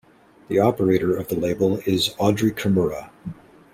[0.47, 3.11] The operator of the label is Audrey Kimura.